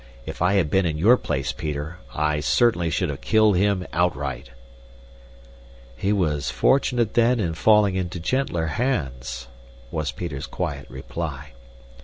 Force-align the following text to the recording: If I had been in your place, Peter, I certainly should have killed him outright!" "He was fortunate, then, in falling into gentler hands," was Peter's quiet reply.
If 0.25 0.41
I 0.41 0.53
had 0.53 0.71
been 0.71 0.87
in 0.87 0.97
your 0.97 1.15
place, 1.15 1.51
Peter, 1.51 1.99
I 2.11 2.39
certainly 2.39 2.89
should 2.89 3.09
have 3.09 3.21
killed 3.21 3.55
him 3.55 3.85
outright!" 3.93 4.49
"He 5.95 6.11
was 6.11 6.49
fortunate, 6.49 7.13
then, 7.13 7.39
in 7.39 7.53
falling 7.53 7.93
into 7.93 8.19
gentler 8.19 8.65
hands," 8.65 9.47
was 9.91 10.11
Peter's 10.11 10.47
quiet 10.47 10.89
reply. 10.89 11.51